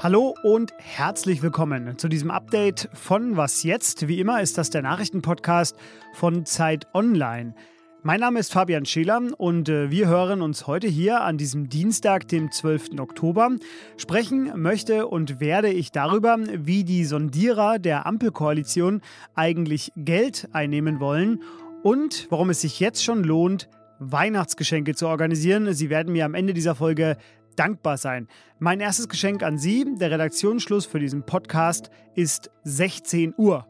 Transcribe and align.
Hallo 0.00 0.34
und 0.42 0.72
herzlich 0.78 1.40
willkommen 1.40 1.96
zu 1.98 2.08
diesem 2.08 2.32
Update 2.32 2.88
von 2.92 3.36
Was 3.36 3.62
jetzt? 3.62 4.08
Wie 4.08 4.18
immer 4.18 4.42
ist 4.42 4.58
das 4.58 4.70
der 4.70 4.82
Nachrichtenpodcast 4.82 5.76
von 6.14 6.44
Zeit 6.46 6.88
Online. 6.94 7.54
Mein 8.02 8.18
Name 8.18 8.40
ist 8.40 8.52
Fabian 8.52 8.86
Scheler 8.86 9.20
und 9.38 9.68
äh, 9.68 9.92
wir 9.92 10.08
hören 10.08 10.42
uns 10.42 10.66
heute 10.66 10.88
hier 10.88 11.20
an 11.20 11.38
diesem 11.38 11.68
Dienstag, 11.68 12.26
dem 12.26 12.50
12. 12.50 12.98
Oktober. 12.98 13.50
Sprechen 13.96 14.60
möchte 14.60 15.06
und 15.06 15.38
werde 15.38 15.68
ich 15.68 15.92
darüber, 15.92 16.38
wie 16.52 16.82
die 16.82 17.04
Sondierer 17.04 17.78
der 17.78 18.04
Ampelkoalition 18.04 19.00
eigentlich 19.36 19.92
Geld 19.94 20.48
einnehmen 20.50 20.98
wollen 20.98 21.40
und 21.84 22.26
warum 22.30 22.50
es 22.50 22.62
sich 22.62 22.80
jetzt 22.80 23.04
schon 23.04 23.22
lohnt, 23.22 23.68
Weihnachtsgeschenke 23.98 24.94
zu 24.94 25.08
organisieren. 25.08 25.72
Sie 25.72 25.90
werden 25.90 26.12
mir 26.12 26.24
am 26.24 26.34
Ende 26.34 26.54
dieser 26.54 26.74
Folge 26.74 27.16
dankbar 27.56 27.96
sein. 27.96 28.28
Mein 28.58 28.80
erstes 28.80 29.08
Geschenk 29.08 29.42
an 29.42 29.58
Sie, 29.58 29.86
der 29.98 30.10
Redaktionsschluss 30.10 30.86
für 30.86 31.00
diesen 31.00 31.24
Podcast, 31.24 31.90
ist 32.14 32.50
16 32.64 33.34
Uhr. 33.36 33.66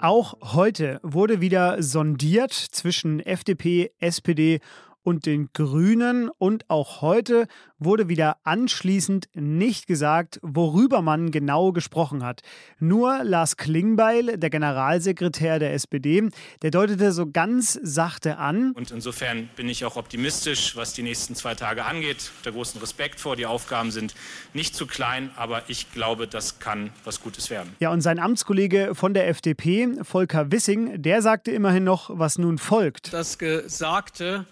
Auch 0.00 0.34
heute 0.54 0.98
wurde 1.04 1.40
wieder 1.40 1.80
sondiert 1.80 2.52
zwischen 2.52 3.20
FDP, 3.20 3.92
SPD 4.00 4.56
und 4.56 4.91
den 5.04 5.48
Grünen. 5.52 6.30
Und 6.38 6.68
auch 6.68 7.02
heute 7.02 7.46
wurde 7.78 8.08
wieder 8.08 8.36
anschließend 8.44 9.28
nicht 9.34 9.86
gesagt, 9.86 10.38
worüber 10.42 11.02
man 11.02 11.30
genau 11.30 11.72
gesprochen 11.72 12.24
hat. 12.24 12.42
Nur 12.78 13.24
Lars 13.24 13.56
Klingbeil, 13.56 14.38
der 14.38 14.50
Generalsekretär 14.50 15.58
der 15.58 15.74
SPD, 15.74 16.28
der 16.62 16.70
deutete 16.70 17.12
so 17.12 17.30
ganz 17.30 17.78
sachte 17.82 18.38
an. 18.38 18.72
Und 18.72 18.90
insofern 18.90 19.48
bin 19.56 19.68
ich 19.68 19.84
auch 19.84 19.96
optimistisch, 19.96 20.76
was 20.76 20.92
die 20.92 21.02
nächsten 21.02 21.34
zwei 21.34 21.54
Tage 21.54 21.84
angeht. 21.84 22.30
Der 22.44 22.52
großen 22.52 22.80
Respekt 22.80 23.20
vor. 23.20 23.36
Die 23.36 23.46
Aufgaben 23.46 23.90
sind 23.90 24.14
nicht 24.54 24.74
zu 24.74 24.86
klein, 24.86 25.30
aber 25.36 25.62
ich 25.68 25.92
glaube, 25.92 26.26
das 26.26 26.58
kann 26.58 26.90
was 27.04 27.20
Gutes 27.20 27.50
werden. 27.50 27.74
Ja, 27.80 27.90
und 27.90 28.00
sein 28.00 28.18
Amtskollege 28.18 28.94
von 28.94 29.14
der 29.14 29.28
FDP, 29.28 29.88
Volker 30.02 30.52
Wissing, 30.52 31.02
der 31.02 31.22
sagte 31.22 31.50
immerhin 31.50 31.84
noch, 31.84 32.10
was 32.12 32.38
nun 32.38 32.58
folgt. 32.58 33.12
Das 33.12 33.38
Gesagte 33.38 34.46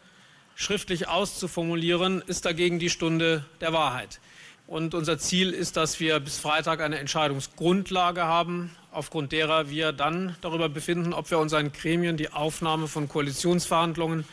schriftlich 0.60 1.08
auszuformulieren, 1.08 2.22
ist 2.26 2.44
dagegen 2.44 2.78
die 2.78 2.90
Stunde 2.90 3.46
der 3.62 3.72
Wahrheit. 3.72 4.20
Und 4.66 4.92
unser 4.94 5.16
Ziel 5.18 5.48
ist, 5.50 5.78
dass 5.78 6.00
wir 6.00 6.20
bis 6.20 6.38
Freitag 6.38 6.82
eine 6.82 6.98
Entscheidungsgrundlage 6.98 8.24
haben, 8.24 8.70
aufgrund 8.92 9.32
derer 9.32 9.70
wir 9.70 9.92
dann 9.92 10.36
darüber 10.42 10.68
befinden, 10.68 11.14
ob 11.14 11.30
wir 11.30 11.38
unseren 11.38 11.72
Gremien 11.72 12.18
die 12.18 12.30
Aufnahme 12.30 12.88
von 12.88 13.08
Koalitionsverhandlungen 13.08 14.26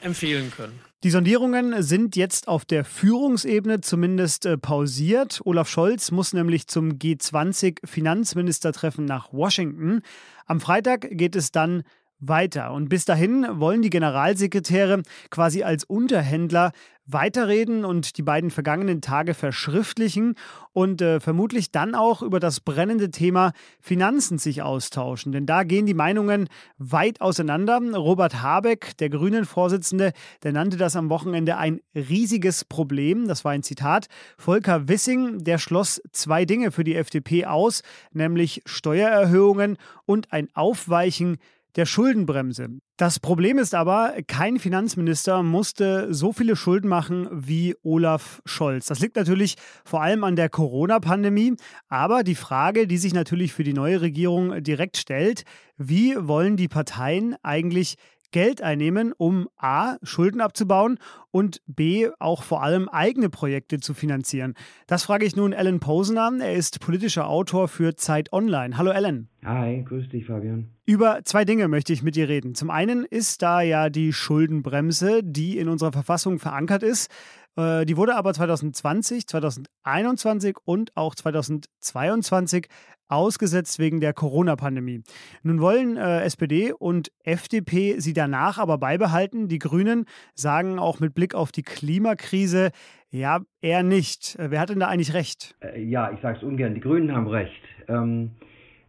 empfehlen 0.00 0.50
können. 0.50 0.80
Die 1.02 1.10
Sondierungen 1.10 1.82
sind 1.82 2.16
jetzt 2.16 2.48
auf 2.48 2.64
der 2.64 2.86
Führungsebene 2.86 3.82
zumindest 3.82 4.46
äh, 4.46 4.56
pausiert. 4.56 5.42
Olaf 5.44 5.68
Scholz 5.68 6.10
muss 6.10 6.32
nämlich 6.32 6.68
zum 6.68 6.92
G20-Finanzministertreffen 6.92 9.04
nach 9.04 9.30
Washington. 9.30 10.00
Am 10.46 10.60
Freitag 10.60 11.06
geht 11.10 11.36
es 11.36 11.52
dann 11.52 11.82
weiter. 12.18 12.72
Und 12.72 12.88
bis 12.88 13.04
dahin 13.04 13.46
wollen 13.52 13.82
die 13.82 13.90
Generalsekretäre 13.90 15.02
quasi 15.30 15.62
als 15.62 15.84
Unterhändler 15.84 16.72
weiterreden 17.06 17.84
und 17.84 18.18
die 18.18 18.22
beiden 18.22 18.50
vergangenen 18.50 19.00
Tage 19.00 19.34
verschriftlichen 19.34 20.34
und 20.72 21.00
äh, 21.00 21.20
vermutlich 21.20 21.70
dann 21.70 21.94
auch 21.94 22.20
über 22.20 22.40
das 22.40 22.60
brennende 22.60 23.10
Thema 23.10 23.52
Finanzen 23.80 24.38
sich 24.38 24.62
austauschen. 24.62 25.32
Denn 25.32 25.46
da 25.46 25.62
gehen 25.62 25.86
die 25.86 25.94
Meinungen 25.94 26.48
weit 26.78 27.20
auseinander. 27.20 27.80
Robert 27.94 28.42
Habeck, 28.42 28.96
der 28.98 29.10
Grünen-Vorsitzende, 29.10 30.12
der 30.42 30.52
nannte 30.52 30.76
das 30.76 30.96
am 30.96 31.08
Wochenende 31.08 31.56
ein 31.56 31.80
riesiges 31.94 32.64
Problem. 32.64 33.28
Das 33.28 33.44
war 33.44 33.52
ein 33.52 33.62
Zitat. 33.62 34.08
Volker 34.36 34.88
Wissing, 34.88 35.44
der 35.44 35.58
schloss 35.58 36.02
zwei 36.10 36.44
Dinge 36.44 36.72
für 36.72 36.84
die 36.84 36.96
FDP 36.96 37.46
aus, 37.46 37.82
nämlich 38.12 38.62
Steuererhöhungen 38.66 39.76
und 40.06 40.32
ein 40.32 40.48
Aufweichen 40.54 41.38
der 41.76 41.86
Schuldenbremse. 41.86 42.68
Das 42.96 43.20
Problem 43.20 43.58
ist 43.58 43.74
aber, 43.74 44.14
kein 44.26 44.58
Finanzminister 44.58 45.42
musste 45.42 46.12
so 46.12 46.32
viele 46.32 46.56
Schulden 46.56 46.88
machen 46.88 47.28
wie 47.30 47.76
Olaf 47.82 48.40
Scholz. 48.46 48.86
Das 48.86 49.00
liegt 49.00 49.16
natürlich 49.16 49.56
vor 49.84 50.02
allem 50.02 50.24
an 50.24 50.36
der 50.36 50.48
Corona-Pandemie, 50.48 51.54
aber 51.88 52.24
die 52.24 52.34
Frage, 52.34 52.86
die 52.86 52.96
sich 52.96 53.12
natürlich 53.12 53.52
für 53.52 53.64
die 53.64 53.74
neue 53.74 54.00
Regierung 54.00 54.62
direkt 54.62 54.96
stellt, 54.96 55.44
wie 55.76 56.16
wollen 56.18 56.56
die 56.56 56.68
Parteien 56.68 57.36
eigentlich 57.42 57.96
Geld 58.30 58.62
einnehmen, 58.62 59.12
um 59.16 59.48
A, 59.56 59.96
Schulden 60.02 60.40
abzubauen 60.40 60.98
und 61.30 61.60
B, 61.66 62.08
auch 62.18 62.42
vor 62.42 62.62
allem 62.62 62.88
eigene 62.88 63.28
Projekte 63.28 63.80
zu 63.80 63.94
finanzieren. 63.94 64.54
Das 64.86 65.04
frage 65.04 65.24
ich 65.24 65.36
nun 65.36 65.54
Alan 65.54 65.80
Posener. 65.80 66.32
Er 66.40 66.54
ist 66.54 66.80
politischer 66.80 67.28
Autor 67.28 67.68
für 67.68 67.96
Zeit 67.96 68.32
Online. 68.32 68.76
Hallo 68.76 68.90
Alan. 68.90 69.28
Hi, 69.44 69.84
grüß 69.84 70.08
dich, 70.08 70.26
Fabian. 70.26 70.70
Über 70.84 71.20
zwei 71.24 71.44
Dinge 71.44 71.68
möchte 71.68 71.92
ich 71.92 72.02
mit 72.02 72.16
dir 72.16 72.28
reden. 72.28 72.54
Zum 72.54 72.70
einen 72.70 73.04
ist 73.04 73.42
da 73.42 73.60
ja 73.60 73.90
die 73.90 74.12
Schuldenbremse, 74.12 75.22
die 75.22 75.58
in 75.58 75.68
unserer 75.68 75.92
Verfassung 75.92 76.38
verankert 76.38 76.82
ist. 76.82 77.10
Äh, 77.56 77.84
die 77.86 77.96
wurde 77.96 78.16
aber 78.16 78.32
2020, 78.32 79.26
2021 79.26 80.56
und 80.64 80.96
auch 80.96 81.14
2022 81.14 82.68
ausgesetzt 83.08 83.78
wegen 83.78 84.00
der 84.00 84.12
Corona-Pandemie. 84.12 85.02
Nun 85.42 85.60
wollen 85.60 85.96
äh, 85.96 86.22
SPD 86.22 86.72
und 86.72 87.12
FDP 87.22 87.98
sie 87.98 88.12
danach 88.12 88.58
aber 88.58 88.78
beibehalten. 88.78 89.48
Die 89.48 89.58
Grünen 89.58 90.06
sagen 90.34 90.78
auch 90.78 91.00
mit 91.00 91.14
Blick 91.14 91.34
auf 91.34 91.52
die 91.52 91.62
Klimakrise, 91.62 92.70
ja, 93.10 93.40
eher 93.60 93.82
nicht. 93.82 94.36
Äh, 94.38 94.50
wer 94.50 94.60
hat 94.60 94.70
denn 94.70 94.80
da 94.80 94.88
eigentlich 94.88 95.14
recht? 95.14 95.56
Äh, 95.60 95.82
ja, 95.82 96.10
ich 96.12 96.20
sage 96.20 96.38
es 96.38 96.42
ungern, 96.42 96.74
die 96.74 96.80
Grünen 96.80 97.12
haben 97.12 97.28
recht. 97.28 97.62
Ähm, 97.88 98.32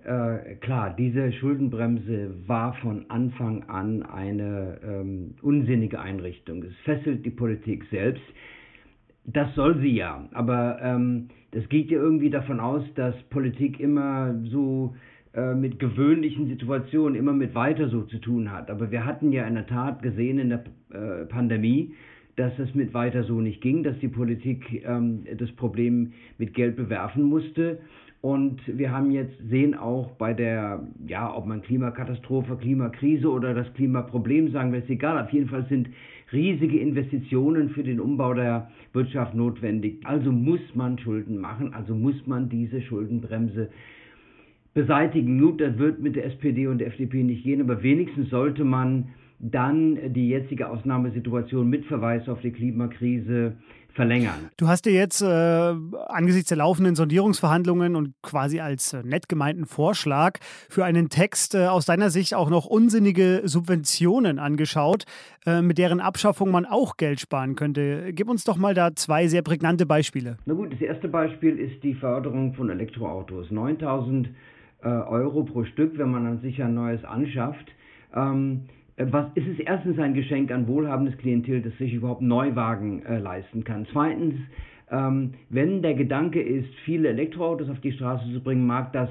äh, 0.04 0.56
klar, 0.56 0.96
diese 0.98 1.32
Schuldenbremse 1.34 2.48
war 2.48 2.74
von 2.76 3.10
Anfang 3.10 3.64
an 3.64 4.04
eine 4.04 4.80
ähm, 4.84 5.36
unsinnige 5.42 6.00
Einrichtung. 6.00 6.64
Es 6.64 6.74
fesselt 6.84 7.26
die 7.26 7.30
Politik 7.30 7.86
selbst. 7.92 8.24
Das 9.28 9.54
soll 9.56 9.80
sie 9.82 9.94
ja, 9.94 10.26
aber 10.32 10.80
ähm, 10.82 11.28
das 11.52 11.68
geht 11.68 11.92
ja 11.92 11.98
irgendwie 11.98 12.30
davon 12.30 12.62
aus, 12.62 12.84
dass 12.96 13.14
Politik 13.24 13.78
immer 13.80 14.34
so 14.46 14.96
äh, 15.34 15.54
mit 15.54 15.80
gewöhnlichen 15.80 16.48
Situationen, 16.48 17.16
immer 17.16 17.34
mit 17.34 17.54
weiter 17.54 17.90
so 17.90 18.04
zu 18.04 18.20
tun 18.20 18.52
hat. 18.52 18.72
Aber 18.72 18.90
wir 18.90 19.06
hatten 19.06 19.34
ja 19.34 19.46
in 19.46 19.56
der 19.56 19.68
Tat 19.68 20.02
gesehen 20.02 20.40
in 20.40 20.50
der 20.50 20.64
äh, 20.92 21.26
Pandemie, 21.26 21.94
dass 22.38 22.58
es 22.58 22.74
mit 22.74 22.94
weiter 22.94 23.24
so 23.24 23.42
nicht 23.42 23.62
ging, 23.62 23.84
dass 23.84 24.00
die 24.00 24.08
Politik 24.08 24.84
ähm, 24.86 25.26
das 25.38 25.52
Problem 25.52 26.14
mit 26.38 26.54
Geld 26.54 26.78
bewerfen 26.78 27.24
musste. 27.24 27.80
Und 28.22 28.60
wir 28.66 28.92
haben 28.92 29.12
jetzt 29.12 29.36
sehen 29.50 29.76
auch 29.76 30.12
bei 30.14 30.34
der, 30.34 30.84
ja, 31.08 31.34
ob 31.36 31.46
man 31.46 31.62
Klimakatastrophe, 31.62 32.58
Klimakrise 32.58 33.30
oder 33.30 33.54
das 33.54 33.72
Klimaproblem 33.76 34.52
sagen 34.52 34.72
will, 34.72 34.80
ist 34.80 34.90
egal. 34.90 35.24
Auf 35.24 35.32
jeden 35.32 35.50
Fall 35.50 35.66
sind 35.70 35.90
riesige 36.32 36.80
Investitionen 36.80 37.70
für 37.70 37.84
den 37.84 38.00
Umbau 38.00 38.34
der 38.34 38.70
Wirtschaft 38.94 39.36
notwendig. 39.36 40.00
Also 40.04 40.32
muss 40.32 40.60
man 40.74 40.98
Schulden 40.98 41.38
machen, 41.40 41.74
also 41.74 41.94
muss 41.94 42.26
man 42.26 42.50
diese 42.50 42.82
Schuldenbremse 42.82 43.70
beseitigen. 44.74 45.40
Gut, 45.40 45.62
das 45.62 45.78
wird 45.78 46.02
mit 46.02 46.16
der 46.16 46.26
SPD 46.26 46.68
und 46.68 46.80
der 46.80 46.88
FDP 46.88 47.24
nicht 47.24 47.44
gehen, 47.44 47.62
aber 47.62 47.82
wenigstens 47.84 48.30
sollte 48.30 48.64
man 48.64 49.10
dann 49.40 50.14
die 50.14 50.30
jetzige 50.30 50.70
Ausnahmesituation 50.70 51.70
mit 51.70 51.86
Verweis 51.86 52.28
auf 52.28 52.42
die 52.42 52.52
Klimakrise 52.52 53.54
verlängern. 53.98 54.50
Du 54.58 54.68
hast 54.68 54.86
dir 54.86 54.94
jetzt 54.94 55.22
äh, 55.22 55.26
angesichts 55.26 56.50
der 56.50 56.60
laufenden 56.60 56.96
Sondierungsverhandlungen 56.96 57.96
und 57.96 58.14
quasi 58.22 58.60
als 58.60 58.94
äh, 58.94 59.02
nett 59.04 59.28
gemeinten 59.28 59.66
Vorschlag 59.66 60.40
für 60.70 60.86
einen 60.86 61.10
Text 61.10 61.56
äh, 61.56 61.66
aus 61.66 61.86
deiner 61.86 62.10
Sicht 62.10 62.36
auch 62.36 62.50
noch 62.50 62.68
unsinnige 62.68 63.42
Subventionen 63.44 64.38
angeschaut, 64.40 65.06
äh, 65.46 65.62
mit 65.62 65.80
deren 65.80 66.00
Abschaffung 66.00 66.52
man 66.52 66.66
auch 66.66 66.98
Geld 66.98 67.20
sparen 67.20 67.56
könnte. 67.56 68.14
Gib 68.14 68.30
uns 68.30 68.44
doch 68.44 68.58
mal 68.58 68.76
da 68.76 68.96
zwei 68.96 69.28
sehr 69.28 69.42
prägnante 69.42 69.86
Beispiele. 69.86 70.38
Na 70.46 70.54
gut, 70.54 70.72
das 70.72 70.82
erste 70.82 71.08
Beispiel 71.08 71.58
ist 71.58 71.84
die 71.84 71.96
Förderung 71.96 72.54
von 72.54 72.70
Elektroautos. 72.70 73.50
9000 73.50 74.30
äh, 74.84 74.88
Euro 74.88 75.44
pro 75.44 75.64
Stück, 75.66 75.98
wenn 75.98 76.12
man 76.12 76.24
dann 76.24 76.42
sich 76.42 76.62
ein 76.62 76.76
neues 76.76 77.04
anschafft. 77.04 77.66
Ähm, 78.16 78.66
äh, 78.68 78.77
was 78.98 79.28
ist 79.36 79.48
es 79.48 79.60
erstens 79.60 80.00
ein 80.00 80.14
Geschenk 80.16 80.52
an 80.52 80.68
wohlhabendes 80.68 81.18
Klientel, 81.18 81.62
das 81.62 81.78
sich 81.78 81.94
überhaupt 81.94 82.22
Neuwagen 82.22 83.06
äh, 83.06 83.20
leisten 83.20 83.64
kann. 83.64 83.86
Zweitens, 83.92 84.36
ähm, 84.90 85.34
wenn 85.50 85.82
der 85.82 85.94
Gedanke 85.94 86.42
ist, 86.42 86.70
viele 86.84 87.10
Elektroautos 87.10 87.70
auf 87.70 87.80
die 87.82 87.92
Straße 87.92 88.26
zu 88.34 88.42
bringen, 88.42 88.66
mag 88.66 88.94
das 88.94 89.10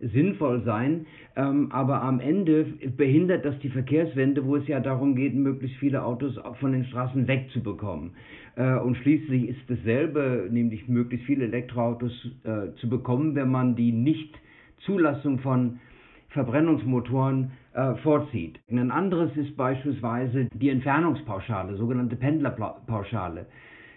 sinnvoll 0.00 0.62
sein, 0.64 1.06
ähm, 1.36 1.70
aber 1.72 2.02
am 2.02 2.20
Ende 2.20 2.64
behindert 2.96 3.44
das 3.44 3.58
die 3.60 3.68
Verkehrswende, 3.68 4.44
wo 4.44 4.56
es 4.56 4.66
ja 4.68 4.80
darum 4.80 5.14
geht, 5.14 5.34
möglichst 5.34 5.76
viele 5.78 6.04
Autos 6.04 6.38
von 6.60 6.72
den 6.72 6.84
Straßen 6.84 7.26
wegzubekommen. 7.26 8.12
Äh, 8.56 8.78
und 8.78 8.96
schließlich 8.96 9.48
ist 9.48 9.60
dasselbe, 9.68 10.48
nämlich 10.50 10.88
möglichst 10.88 11.26
viele 11.26 11.44
Elektroautos 11.44 12.12
äh, 12.44 12.74
zu 12.80 12.88
bekommen, 12.88 13.34
wenn 13.34 13.50
man 13.50 13.74
die 13.74 13.92
Nichtzulassung 13.92 15.40
von 15.40 15.80
Verbrennungsmotoren 16.28 17.52
äh, 17.72 17.94
vorzieht. 17.96 18.60
Ein 18.70 18.90
anderes 18.90 19.34
ist 19.36 19.56
beispielsweise 19.56 20.48
die 20.52 20.68
Entfernungspauschale, 20.68 21.76
sogenannte 21.76 22.16
Pendlerpauschale. 22.16 23.46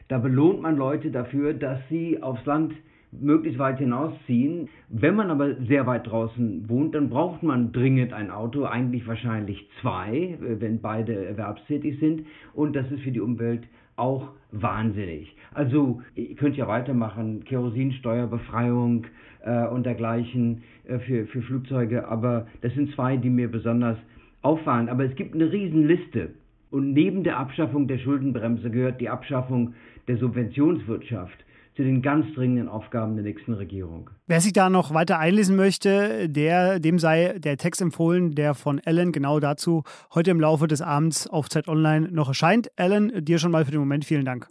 Da 0.08 0.18
belohnt 0.18 0.62
man 0.62 0.78
Leute 0.78 1.12
dafür, 1.12 1.54
dass 1.54 1.80
sie 1.90 2.22
aufs 2.22 2.46
Land 2.46 2.74
möglichst 3.12 3.60
weit 3.60 3.80
hinausziehen. 3.80 4.70
Wenn 4.90 5.16
man 5.16 5.30
aber 5.30 5.56
sehr 5.68 5.86
weit 5.86 6.08
draußen 6.08 6.70
wohnt, 6.70 6.96
dann 6.96 7.10
braucht 7.10 7.44
man 7.44 7.72
dringend 7.72 8.14
ein 8.14 8.32
Auto, 8.32 8.66
eigentlich 8.66 9.08
wahrscheinlich 9.08 9.68
zwei, 9.82 10.38
äh, 10.42 10.62
wenn 10.62 10.82
beide 10.82 11.26
erwerbstätig 11.26 12.00
sind. 12.00 12.26
Und 12.54 12.76
das 12.76 12.90
ist 12.92 13.02
für 13.02 13.12
die 13.12 13.22
Umwelt 13.22 13.64
auch 13.96 14.30
wahnsinnig. 14.52 15.36
Also 15.54 16.02
ihr 16.16 16.36
könnt 16.36 16.58
ja 16.58 16.68
weitermachen, 16.68 17.44
Kerosinsteuerbefreiung 17.44 19.06
äh, 19.44 19.68
und 19.68 19.86
dergleichen 19.86 20.64
äh, 20.86 21.00
für, 21.00 21.26
für 21.28 21.42
Flugzeuge, 21.42 22.08
aber 22.08 22.48
das 22.62 22.74
sind 22.74 22.94
zwei, 22.96 23.18
die 23.18 23.30
mir 23.30 23.50
besonders 23.50 23.98
auffallen. 24.42 24.90
Aber 24.90 25.06
es 25.06 25.16
gibt 25.16 25.36
eine 25.36 25.52
Riesenliste. 25.52 26.32
Und 26.72 26.94
neben 26.94 27.24
der 27.24 27.38
Abschaffung 27.38 27.88
der 27.88 27.98
Schuldenbremse 27.98 28.72
gehört 28.72 29.02
die 29.02 29.10
Abschaffung 29.10 29.74
der 30.08 30.18
Subventionswirtschaft 30.18 31.44
zu 31.76 31.84
den 31.84 32.02
ganz 32.02 32.34
dringenden 32.34 32.68
Aufgaben 32.68 33.16
der 33.16 33.24
nächsten 33.24 33.54
Regierung. 33.54 34.10
Wer 34.28 34.42
sich 34.42 34.54
da 34.54 34.70
noch 34.70 34.94
weiter 34.94 35.20
einlesen 35.20 35.56
möchte, 35.56 36.28
der, 36.30 36.80
dem 36.80 37.00
sei 37.00 37.36
der 37.40 37.58
Text 37.58 37.82
empfohlen, 37.82 38.36
der 38.36 38.54
von 38.56 38.80
Ellen 38.80 39.12
genau 39.12 39.40
dazu 39.40 39.84
heute 40.14 40.32
im 40.32 40.40
Laufe 40.40 40.68
des 40.68 40.82
Abends 40.82 41.28
auf 41.28 41.50
Zeit 41.50 41.68
Online 41.68 42.10
noch 42.12 42.28
erscheint. 42.28 42.70
Ellen, 42.76 43.24
dir 43.24 43.40
schon 43.40 43.52
mal 43.52 43.66
für 43.66 43.72
den 43.72 43.80
Moment 43.80 44.06
vielen 44.06 44.26
Dank. 44.26 44.48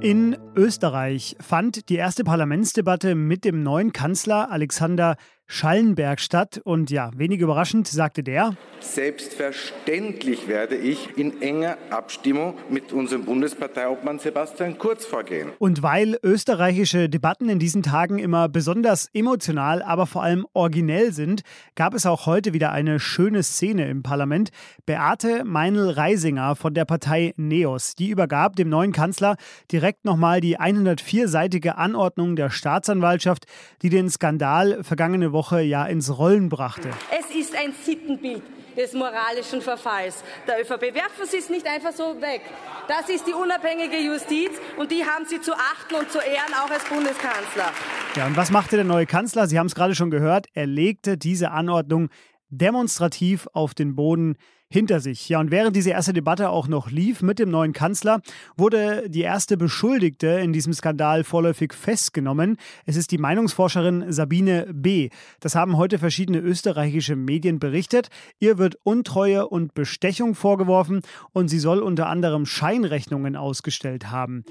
In 0.00 0.36
Österreich 0.54 1.34
fand 1.40 1.88
die 1.88 1.96
erste 1.96 2.24
Parlamentsdebatte 2.24 3.14
mit 3.14 3.42
dem 3.46 3.62
neuen 3.62 3.94
Kanzler 3.94 4.50
Alexander 4.50 5.16
Schallenberg 5.46 6.20
statt. 6.20 6.60
Und 6.64 6.90
ja, 6.90 7.10
wenig 7.16 7.40
überraschend 7.40 7.86
sagte 7.88 8.22
der, 8.22 8.56
Selbstverständlich 8.80 10.46
werde 10.46 10.76
ich 10.76 11.16
in 11.16 11.40
enger 11.42 11.78
Abstimmung 11.90 12.54
mit 12.68 12.92
unserem 12.92 13.24
Bundesparteiobmann 13.24 14.18
Sebastian 14.18 14.78
Kurz 14.78 15.06
vorgehen. 15.06 15.50
Und 15.58 15.82
weil 15.82 16.18
österreichische 16.22 17.08
Debatten 17.08 17.48
in 17.48 17.58
diesen 17.58 17.82
Tagen 17.82 18.18
immer 18.18 18.48
besonders 18.48 19.08
emotional, 19.14 19.82
aber 19.82 20.06
vor 20.06 20.22
allem 20.22 20.46
originell 20.52 21.12
sind, 21.12 21.42
gab 21.74 21.94
es 21.94 22.06
auch 22.06 22.26
heute 22.26 22.52
wieder 22.52 22.72
eine 22.72 23.00
schöne 23.00 23.42
Szene 23.42 23.88
im 23.88 24.02
Parlament. 24.02 24.50
Beate 24.86 25.44
Meinl-Reisinger 25.44 26.56
von 26.56 26.74
der 26.74 26.84
Partei 26.84 27.32
NEOS, 27.36 27.94
die 27.94 28.10
übergab 28.10 28.56
dem 28.56 28.68
neuen 28.68 28.92
Kanzler 28.92 29.36
direkt 29.72 30.04
nochmal 30.04 30.40
die 30.40 30.58
104-seitige 30.58 31.70
Anordnung 31.70 32.36
der 32.36 32.50
Staatsanwaltschaft, 32.50 33.46
die 33.82 33.88
den 33.88 34.10
Skandal 34.10 34.84
vergangene 34.84 35.32
Woche 35.34 35.60
ja 35.60 35.84
ins 35.84 36.16
Rollen 36.16 36.48
brachte. 36.48 36.88
Es 37.10 37.36
ist 37.36 37.54
ein 37.54 37.74
Sittenbild 37.84 38.42
des 38.74 38.94
moralischen 38.94 39.60
Verfalls 39.60 40.24
der 40.48 40.60
ÖVP. 40.62 40.94
Werfen 40.94 41.26
Sie 41.28 41.36
es 41.36 41.50
nicht 41.50 41.66
einfach 41.66 41.92
so 41.92 42.20
weg. 42.22 42.40
Das 42.88 43.08
ist 43.08 43.26
die 43.26 43.32
unabhängige 43.32 43.98
Justiz 43.98 44.50
und 44.78 44.90
die 44.90 45.04
haben 45.04 45.26
Sie 45.26 45.40
zu 45.40 45.52
achten 45.52 45.94
und 45.96 46.10
zu 46.10 46.18
ehren, 46.18 46.54
auch 46.54 46.70
als 46.70 46.84
Bundeskanzler. 46.84 47.72
Ja, 48.16 48.26
und 48.26 48.36
was 48.36 48.50
machte 48.50 48.76
der 48.76 48.84
neue 48.84 49.06
Kanzler? 49.06 49.46
Sie 49.46 49.58
haben 49.58 49.66
es 49.66 49.74
gerade 49.74 49.94
schon 49.94 50.10
gehört. 50.10 50.46
Er 50.54 50.66
legte 50.66 51.18
diese 51.18 51.50
Anordnung 51.50 52.08
demonstrativ 52.48 53.48
auf 53.52 53.74
den 53.74 53.94
Boden 53.94 54.36
hinter 54.74 55.00
sich. 55.00 55.28
Ja, 55.30 55.40
und 55.40 55.50
während 55.50 55.74
diese 55.74 55.90
erste 55.90 56.12
Debatte 56.12 56.50
auch 56.50 56.68
noch 56.68 56.90
lief 56.90 57.22
mit 57.22 57.38
dem 57.38 57.48
neuen 57.48 57.72
Kanzler, 57.72 58.20
wurde 58.56 59.08
die 59.08 59.22
erste 59.22 59.56
Beschuldigte 59.56 60.26
in 60.26 60.52
diesem 60.52 60.74
Skandal 60.74 61.24
vorläufig 61.24 61.72
festgenommen. 61.72 62.58
Es 62.84 62.96
ist 62.96 63.12
die 63.12 63.18
Meinungsforscherin 63.18 64.12
Sabine 64.12 64.66
B. 64.74 65.08
Das 65.40 65.54
haben 65.54 65.78
heute 65.78 65.98
verschiedene 65.98 66.40
österreichische 66.40 67.16
Medien 67.16 67.58
berichtet. 67.58 68.08
Ihr 68.40 68.58
wird 68.58 68.76
Untreue 68.82 69.48
und 69.48 69.74
Bestechung 69.74 70.34
vorgeworfen 70.34 71.00
und 71.32 71.48
sie 71.48 71.60
soll 71.60 71.78
unter 71.78 72.08
anderem 72.08 72.44
Scheinrechnungen 72.44 73.36
ausgestellt 73.36 74.10
haben. 74.10 74.44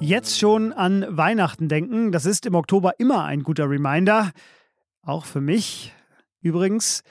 Jetzt 0.00 0.38
schon 0.38 0.72
an 0.72 1.06
Weihnachten 1.08 1.68
denken, 1.68 2.12
das 2.12 2.26
ist 2.26 2.44
im 2.44 2.56
Oktober 2.56 2.98
immer 2.98 3.24
ein 3.24 3.44
guter 3.44 3.70
Reminder. 3.70 4.32
Auch 5.02 5.24
für 5.26 5.40
mich. 5.40 5.92
Übrigens, 6.40 7.02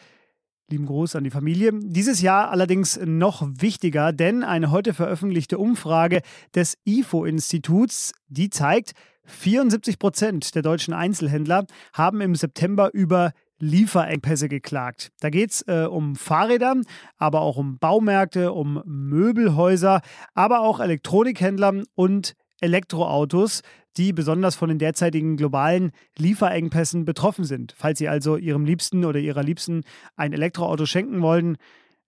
Lieben 0.70 0.86
Gruß 0.86 1.16
an 1.16 1.24
die 1.24 1.30
Familie. 1.30 1.72
Dieses 1.74 2.22
Jahr 2.22 2.52
allerdings 2.52 3.00
noch 3.06 3.48
wichtiger, 3.50 4.12
denn 4.12 4.44
eine 4.44 4.70
heute 4.70 4.94
veröffentlichte 4.94 5.58
Umfrage 5.58 6.22
des 6.54 6.78
IFO-Instituts, 6.84 8.12
die 8.28 8.50
zeigt, 8.50 8.92
74 9.24 9.98
Prozent 9.98 10.56
der 10.56 10.64
deutschen 10.64 10.94
Einzelhändler 10.94 11.68
haben 11.94 12.20
im 12.20 12.36
September 12.36 12.94
über 12.94 13.32
Lieferengpässe 13.60 14.50
geklagt. 14.50 15.14
Da 15.22 15.30
geht 15.30 15.52
es 15.52 15.62
äh, 15.70 15.88
um 15.90 16.18
Fahrräder, 16.18 16.76
aber 17.16 17.42
auch 17.42 17.56
um 17.56 17.78
Baumärkte, 17.80 18.52
um 18.52 18.84
Möbelhäuser, 18.86 20.02
aber 20.34 20.60
auch 20.60 20.82
Elektronikhändler 20.82 21.84
und 21.96 22.34
Elektroautos, 22.60 23.62
die 23.98 24.14
besonders 24.14 24.56
von 24.56 24.70
den 24.70 24.80
derzeitigen 24.80 25.38
globalen 25.38 25.92
Lieferengpässen 26.18 27.06
betroffen 27.06 27.44
sind. 27.44 27.74
Falls 27.78 28.00
Sie 28.00 28.08
also 28.08 28.38
Ihrem 28.38 28.66
Liebsten 28.66 29.06
oder 29.06 29.20
Ihrer 29.20 29.44
Liebsten 29.44 29.84
ein 30.16 30.34
Elektroauto 30.34 30.86
schenken 30.86 31.22
wollen, 31.22 31.58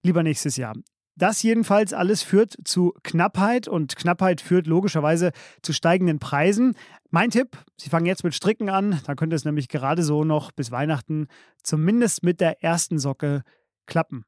lieber 0.03 0.23
nächstes 0.23 0.57
Jahr. 0.57 0.75
Das 1.15 1.43
jedenfalls 1.43 1.91
alles 1.91 2.23
führt 2.23 2.55
zu 2.63 2.93
Knappheit 3.03 3.67
und 3.67 3.97
Knappheit 3.97 4.39
führt 4.39 4.67
logischerweise 4.67 5.31
zu 5.61 5.73
steigenden 5.73 6.19
Preisen. 6.19 6.75
Mein 7.09 7.29
Tipp, 7.29 7.57
Sie 7.75 7.89
fangen 7.89 8.05
jetzt 8.05 8.23
mit 8.23 8.33
Stricken 8.33 8.69
an, 8.69 9.01
dann 9.05 9.17
könnte 9.17 9.35
es 9.35 9.43
nämlich 9.43 9.67
gerade 9.67 10.03
so 10.03 10.23
noch 10.23 10.53
bis 10.53 10.71
Weihnachten 10.71 11.27
zumindest 11.61 12.23
mit 12.23 12.39
der 12.39 12.63
ersten 12.63 12.99
Socke 12.99 13.43
klappen. 13.85 14.23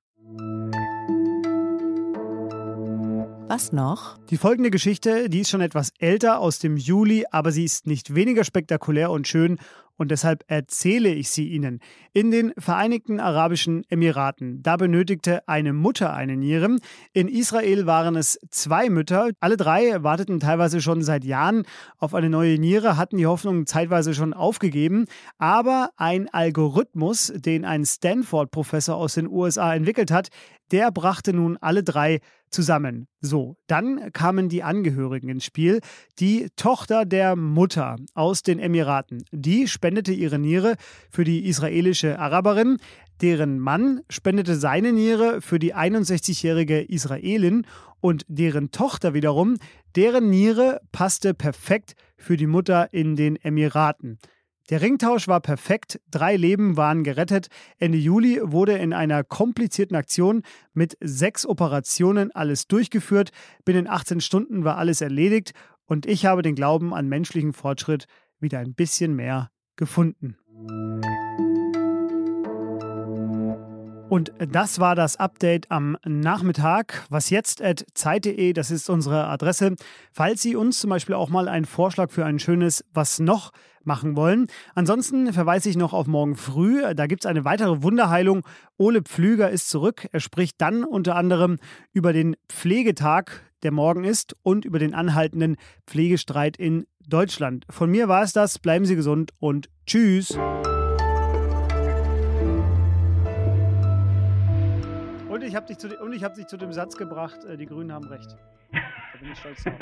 Was 3.51 3.74
noch? 3.74 4.18
Die 4.30 4.38
folgende 4.38 4.71
Geschichte, 4.71 5.30
die 5.30 5.42
ist 5.42 5.50
schon 5.50 5.59
etwas 5.59 5.92
älter 6.00 6.39
aus 6.39 6.59
dem 6.59 6.77
Juli, 6.77 7.25
aber 7.31 7.51
sie 7.51 7.65
ist 7.65 7.86
nicht 7.86 8.15
weniger 8.15 8.45
spektakulär 8.45 9.12
und 9.12 9.27
schön 9.27 9.57
und 10.01 10.09
deshalb 10.09 10.44
erzähle 10.48 11.13
ich 11.13 11.30
sie 11.30 11.50
Ihnen. 11.50 11.80
In 12.12 12.31
den 12.31 12.53
Vereinigten 12.57 13.19
Arabischen 13.19 13.83
Emiraten, 13.88 14.63
da 14.63 14.75
benötigte 14.75 15.48
eine 15.48 15.74
Mutter 15.74 16.13
eine 16.13 16.38
Niere. 16.38 16.77
In 17.13 17.27
Israel 17.27 17.86
waren 17.86 18.15
es 18.15 18.39
zwei 18.50 18.89
Mütter. 18.89 19.30
Alle 19.39 19.57
drei 19.57 20.01
warteten 20.01 20.39
teilweise 20.39 20.81
schon 20.81 21.03
seit 21.03 21.24
Jahren 21.24 21.65
auf 22.00 22.15
eine 22.15 22.31
neue 22.31 22.57
Niere, 22.57 22.98
hatten 22.98 23.18
die 23.18 23.27
Hoffnung 23.27 23.68
zeitweise 23.68 24.15
schon 24.15 24.33
aufgegeben. 24.33 25.06
Aber 25.38 25.92
ein 25.98 26.27
Algorithmus, 26.33 27.31
den 27.36 27.63
ein 27.63 27.86
Stanford-Professor 27.86 28.95
aus 28.95 29.13
den 29.13 29.27
USA 29.27 29.75
entwickelt 29.75 30.09
hat, 30.09 30.30
der 30.72 30.92
brachte 30.92 31.34
nun 31.34 31.58
alle 31.58 31.84
drei 31.84 32.20
zusammen. 32.50 33.08
So, 33.22 33.56
dann 33.68 34.12
kamen 34.13 34.50
die 34.50 34.63
Angehörigen 34.63 35.30
ins 35.30 35.46
Spiel. 35.46 35.80
Die 36.20 36.50
Tochter 36.56 37.06
der 37.06 37.36
Mutter 37.36 37.98
aus 38.13 38.44
den 38.44 38.60
Emiraten, 38.60 39.24
die 39.32 39.68
spendete 39.68 40.12
ihre 40.13 40.40
Niere 40.40 40.75
für 41.10 41.24
die 41.24 41.46
israelische 41.46 42.20
Araberin. 42.20 42.78
Deren 43.22 43.60
Mann 43.60 44.01
spendete 44.10 44.56
seine 44.56 44.92
Niere 44.92 45.42
für 45.42 45.60
die 45.60 45.75
61-jährige 45.75 46.82
Israelin 46.82 47.68
und 48.00 48.25
deren 48.28 48.72
Tochter 48.72 49.13
wiederum, 49.13 49.58
deren 49.96 50.30
Niere 50.30 50.82
passte 50.92 51.34
perfekt 51.34 51.94
für 52.18 52.36
die 52.36 52.48
Mutter 52.48 52.94
in 52.94 53.16
den 53.16 53.36
Emiraten. 53.36 54.18
Der 54.72 54.82
Ringtausch 54.82 55.28
war 55.28 55.42
perfekt, 55.42 56.00
drei 56.10 56.38
Leben 56.38 56.78
waren 56.78 57.04
gerettet. 57.04 57.50
Ende 57.78 57.98
Juli 57.98 58.40
wurde 58.42 58.78
in 58.78 58.94
einer 58.94 59.22
komplizierten 59.25 59.98
Aktion 59.98 60.44
mit 60.74 60.98
sechs 61.01 61.46
Operationen 61.46 62.32
alles 62.32 62.70
durchgeführt. 62.70 63.32
Binnen 63.66 63.86
18 63.86 64.22
Stunden 64.22 64.63
war 64.63 64.78
alles 64.78 65.01
erledigt 65.01 65.51
und 65.88 66.06
ich 66.06 66.25
habe 66.25 66.42
den 66.42 66.56
Glauben 66.56 66.94
an 66.94 67.10
menschlichen 67.10 67.51
Fortschritt 67.51 68.06
wieder 68.40 68.60
ein 68.60 68.74
bisschen 68.74 69.13
mehr 69.13 69.51
gefunden. 69.75 70.38
Und 74.12 74.34
das 74.39 74.82
war 74.82 74.94
das 74.94 75.15
Update 75.15 75.72
am 75.72 75.96
Nachmittag. 76.03 77.06
Was 77.10 77.30
jetzt 77.30 77.62
at 77.62 77.86
zeit.de, 77.94 78.51
das 78.51 78.70
ist 78.70 78.89
unsere 78.89 79.27
Adresse. 79.27 79.77
Falls 80.12 80.41
Sie 80.41 80.58
uns 80.58 80.82
zum 80.82 80.89
Beispiel 80.89 81.15
auch 81.15 81.30
mal 81.30 81.48
einen 81.48 81.63
Vorschlag 81.63 82.12
für 82.12 82.25
ein 82.25 82.38
schönes 82.38 82.84
Was 82.94 83.20
noch 83.20 83.51
machen 83.86 84.18
wollen. 84.18 84.48
Ansonsten 84.75 85.32
verweise 85.32 85.70
ich 85.70 85.77
noch 85.77 85.94
auf 85.94 86.08
morgen 86.08 86.36
früh. 86.36 86.82
Da 86.94 87.08
gibt 87.08 87.24
es 87.24 87.25
eine 87.25 87.46
weitere 87.46 87.84
Wunderheilung. 87.84 88.46
Ole 88.75 89.01
Pflüger 89.01 89.50
ist 89.50 89.70
zurück. 89.70 90.10
Er 90.12 90.20
spricht 90.20 90.60
dann 90.60 90.84
unter 90.84 91.15
anderem 91.15 91.58
über 91.94 92.12
den 92.12 92.36
Pflegetag, 92.50 93.50
der 93.63 93.72
morgen 93.72 94.03
ist, 94.03 94.36
und 94.44 94.65
über 94.65 94.77
den 94.77 94.94
anhaltenden 94.94 95.56
Pflegestreit 95.88 96.58
in 96.58 96.86
Deutschland. 97.08 97.65
Von 97.70 97.89
mir 97.89 98.10
war 98.10 98.24
es 98.24 98.34
das. 98.34 98.60
Bleiben 98.60 98.84
Sie 98.84 98.98
gesund 98.98 99.32
und 99.39 99.70
tschüss. 99.86 100.38
Und 105.41 105.48
ich 105.48 105.55
habe 105.55 105.65
dich, 105.65 105.79
zu, 105.79 105.89
hab 105.89 106.36
dich 106.36 106.45
zu 106.45 106.55
dem 106.55 106.71
Satz 106.71 106.95
gebracht, 106.95 107.43
äh, 107.45 107.57
die 107.57 107.65
Grünen 107.65 107.91
haben 107.91 108.07
recht. 108.07 108.38
Da 108.71 108.79
bin 109.19 109.31
ich 109.31 109.39
stolz 109.39 109.63
drauf. 109.63 109.74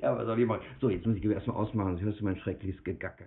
ja, 0.00 0.16
was 0.16 0.24
soll 0.24 0.40
ich 0.40 0.46
machen? 0.46 0.62
So, 0.80 0.88
jetzt 0.88 1.04
muss 1.06 1.18
ich 1.18 1.24
erstmal 1.26 1.56
ausmachen, 1.56 1.88
sonst 1.88 2.02
hörst 2.02 2.20
du 2.20 2.24
mein 2.24 2.38
schreckliches 2.38 2.82
Gegacker. 2.82 3.26